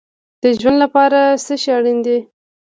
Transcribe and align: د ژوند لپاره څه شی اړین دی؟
د 0.41 0.43
ژوند 0.59 0.77
لپاره 0.83 1.19
څه 1.45 1.53
شی 1.61 1.69
اړین 1.77 1.97
دی؟ 2.05 2.17